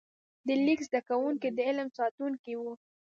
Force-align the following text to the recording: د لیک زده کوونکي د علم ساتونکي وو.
د 0.47 0.49
لیک 0.65 0.79
زده 0.87 1.01
کوونکي 1.09 1.49
د 1.53 1.59
علم 1.69 1.87
ساتونکي 1.97 2.53
وو. 2.57 2.73